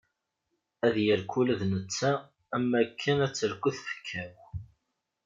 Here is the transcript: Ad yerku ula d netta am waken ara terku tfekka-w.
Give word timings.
Ad 0.85 0.95
yerku 1.05 1.35
ula 1.39 1.55
d 1.59 1.61
netta 1.73 2.11
am 2.55 2.65
waken 2.71 3.15
ara 3.25 3.35
terku 3.37 3.69
tfekka-w. 3.75 4.37